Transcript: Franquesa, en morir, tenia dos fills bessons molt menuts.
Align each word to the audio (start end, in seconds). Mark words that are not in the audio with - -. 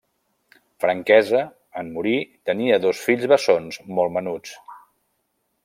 Franquesa, 0.85 1.41
en 1.81 1.91
morir, 1.97 2.15
tenia 2.51 2.81
dos 2.87 3.03
fills 3.09 3.29
bessons 3.35 3.79
molt 3.99 4.17
menuts. 4.19 4.57